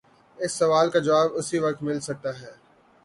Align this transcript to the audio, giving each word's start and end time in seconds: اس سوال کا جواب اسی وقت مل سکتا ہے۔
اس 0.39 0.51
سوال 0.51 0.89
کا 0.89 0.99
جواب 0.99 1.29
اسی 1.33 1.57
وقت 1.59 1.83
مل 1.83 1.99
سکتا 1.99 2.29
ہے۔ 2.39 2.51